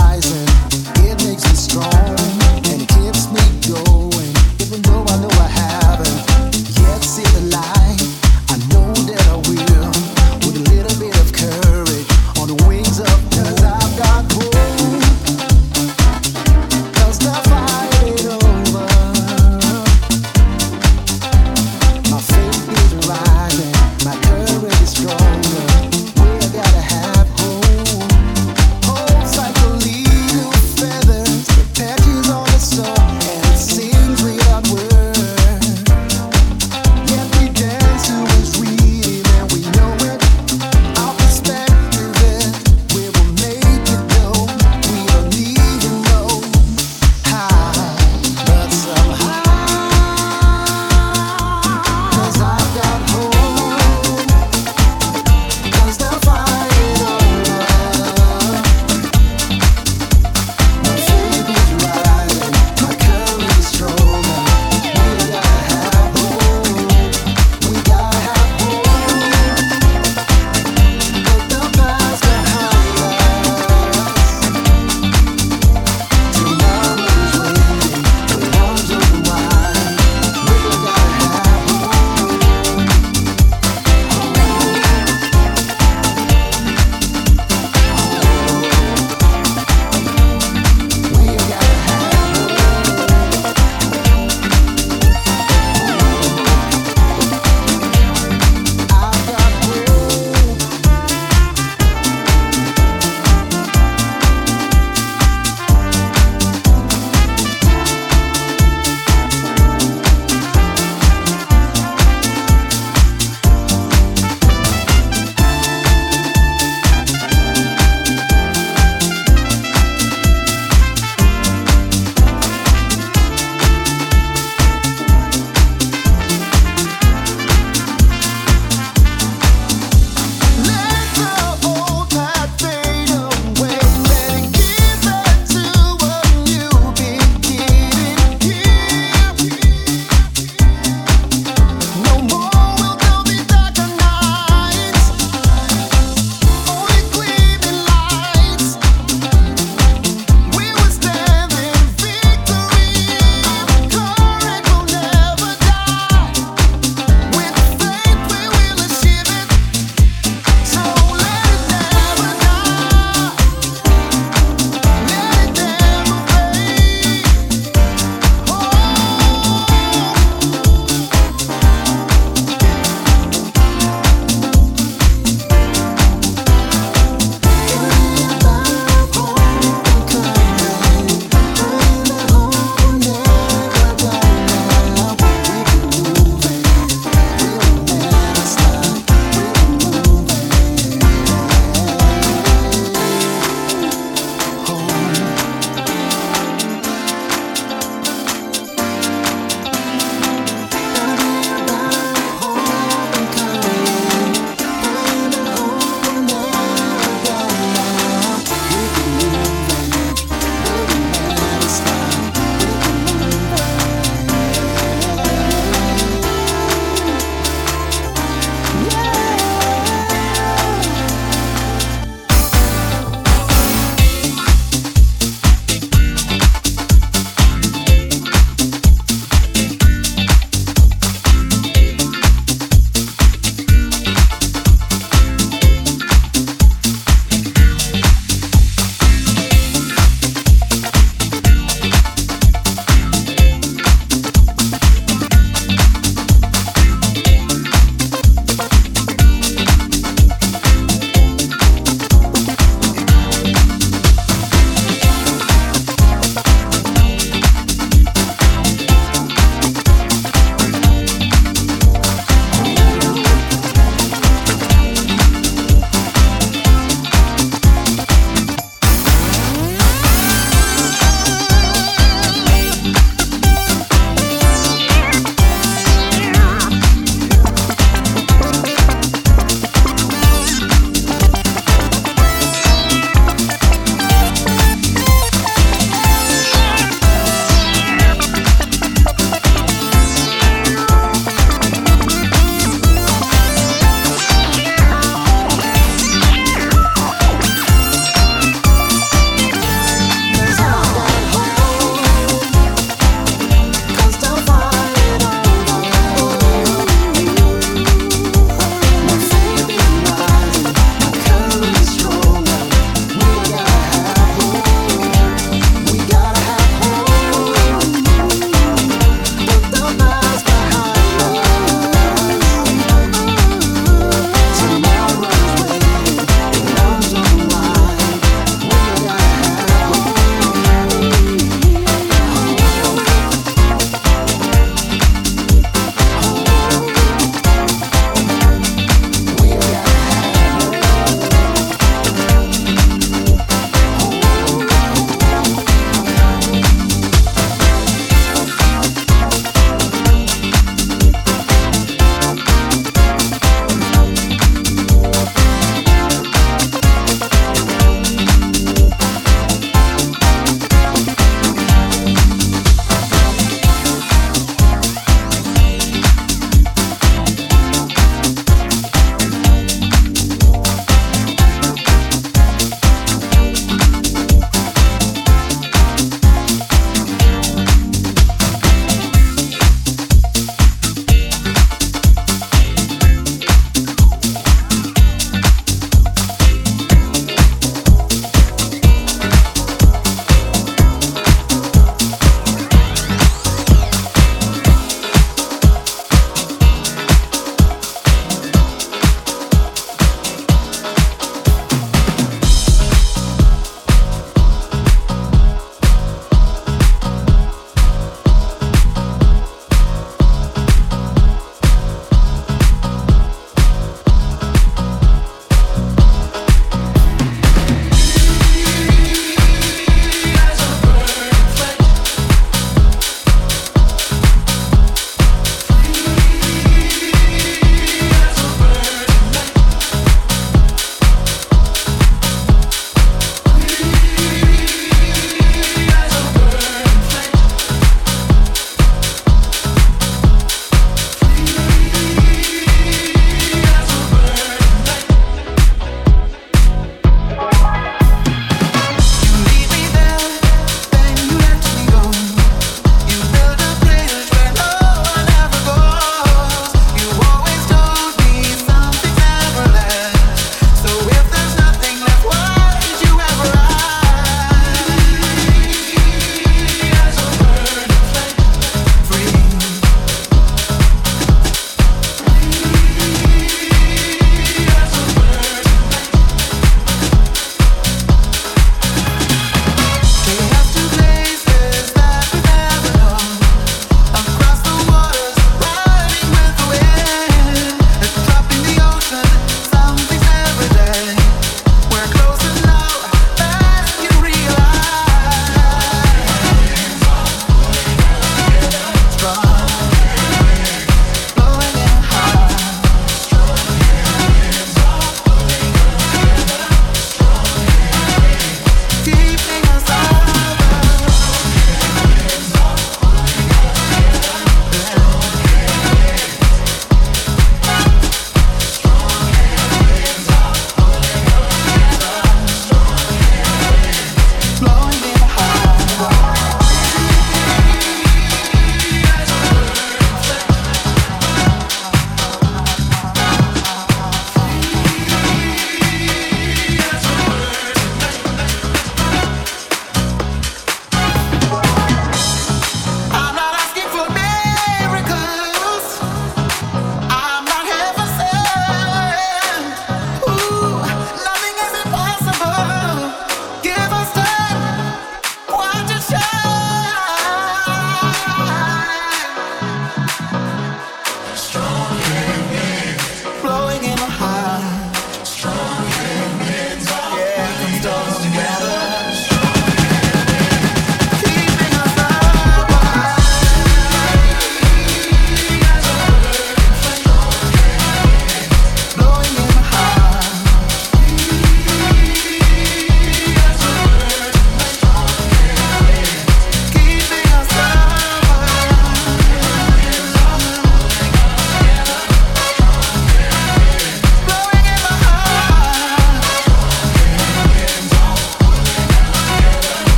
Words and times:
it 0.00 1.24
makes 1.24 1.44
me 1.44 1.54
strong. 1.54 2.27